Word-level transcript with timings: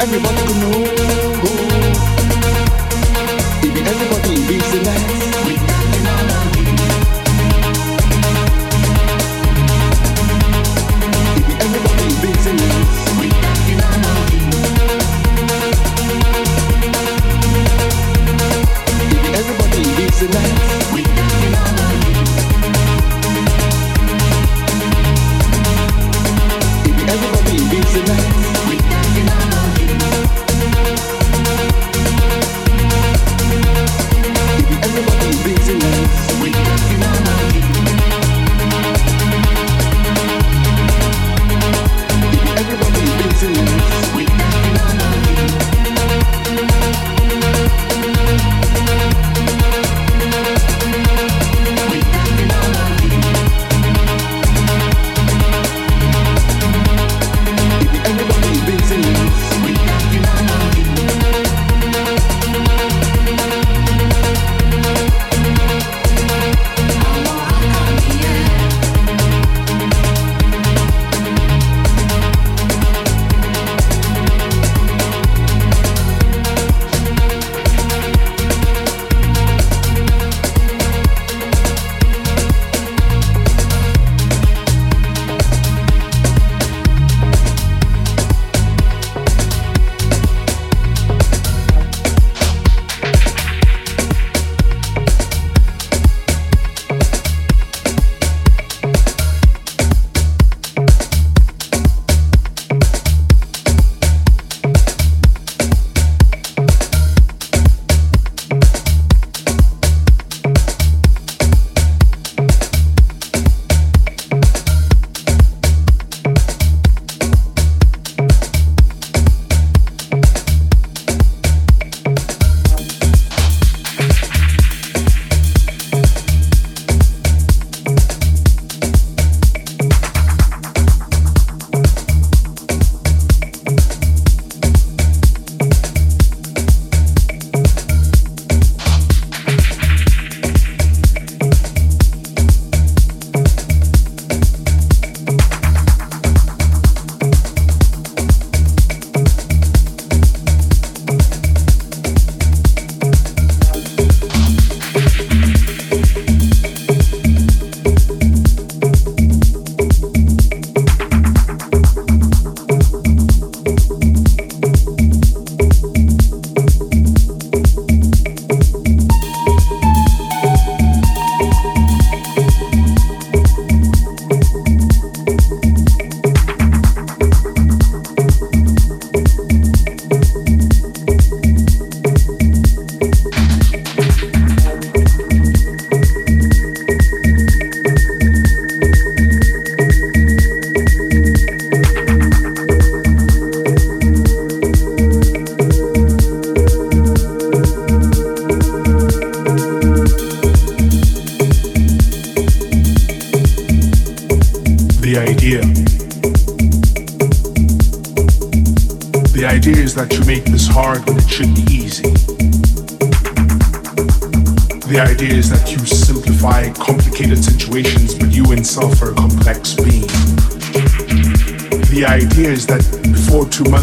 Everybody 0.00 0.42
can 0.46 0.60
know. 0.60 1.19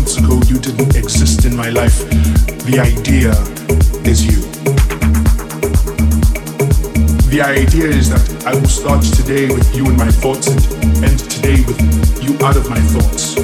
Months 0.07 0.23
ago 0.23 0.39
you 0.47 0.57
didn't 0.59 0.95
exist 0.95 1.43
in 1.43 1.53
my 1.53 1.69
life. 1.69 1.97
The 2.63 2.79
idea 2.79 3.31
is 4.07 4.23
you. 4.23 4.39
The 7.27 7.41
idea 7.41 7.87
is 7.87 8.09
that 8.09 8.23
I 8.45 8.55
will 8.55 8.71
start 8.71 9.03
today 9.03 9.47
with 9.47 9.67
you 9.75 9.83
in 9.85 9.97
my 9.97 10.09
thoughts 10.09 10.47
and 10.47 11.03
end 11.03 11.19
today 11.19 11.59
with 11.67 11.79
you 12.23 12.39
out 12.45 12.55
of 12.55 12.69
my 12.69 12.79
thoughts. 12.95 13.35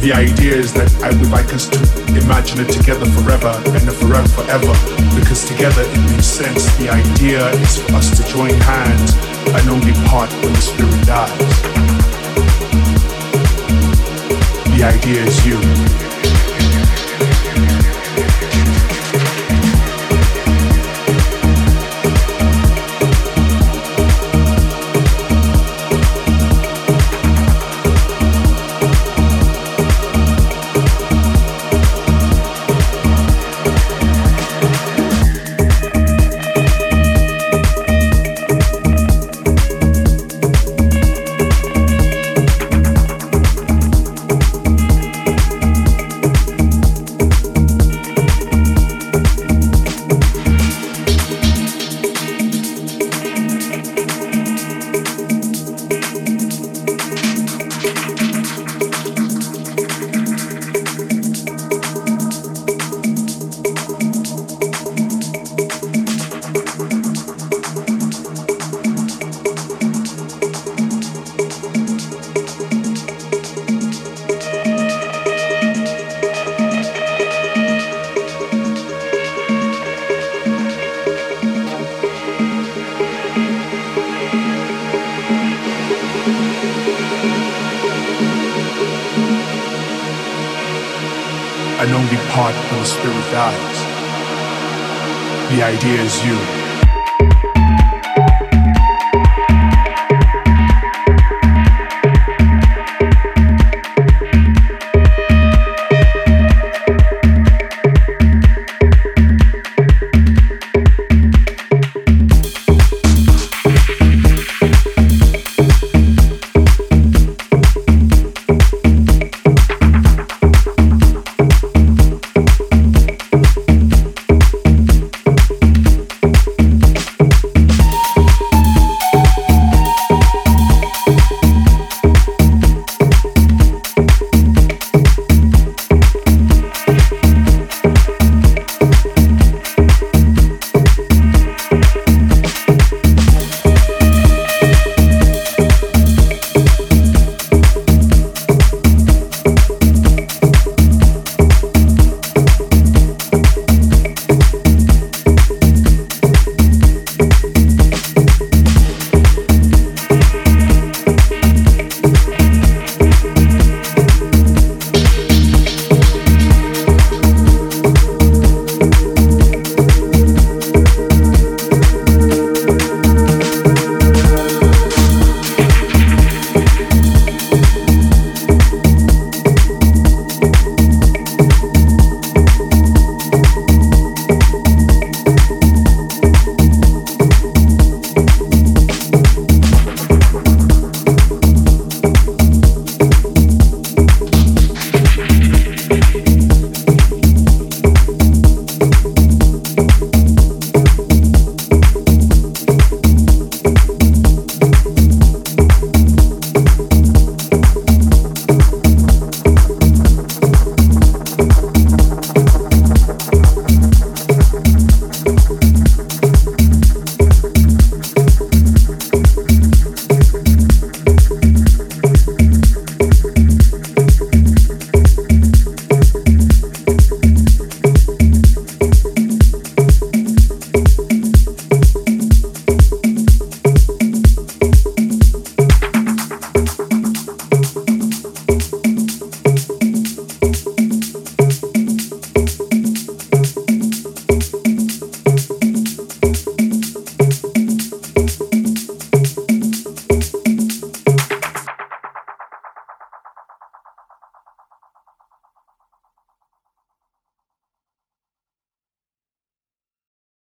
The 0.00 0.12
idea 0.14 0.56
is 0.56 0.72
that 0.72 0.88
I 1.04 1.10
would 1.10 1.30
like 1.30 1.52
us 1.52 1.68
to 1.68 1.78
imagine 2.16 2.64
it 2.64 2.72
together 2.72 3.04
forever 3.20 3.52
and 3.76 3.92
forever 3.92 4.24
forever 4.32 4.72
because 5.20 5.44
together 5.44 5.82
it 5.84 6.00
makes 6.12 6.26
sense. 6.32 6.64
The 6.78 6.88
idea 6.88 7.50
is 7.60 7.76
for 7.76 7.96
us 7.96 8.08
to 8.16 8.22
join 8.32 8.54
hands 8.72 9.12
and 9.52 9.68
only 9.68 9.92
part 10.08 10.32
when 10.40 10.52
the 10.54 10.64
spirit 10.64 11.04
dies. 11.04 11.51
Idea 14.82 15.22
is 15.22 15.46
you. 15.46 16.01
The 95.52 95.62
idea 95.62 96.00
is 96.00 96.24
you. 96.24 96.61